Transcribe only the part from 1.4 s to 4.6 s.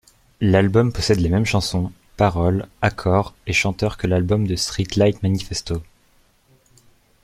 chansons, paroles, accords et chanteur que l'album de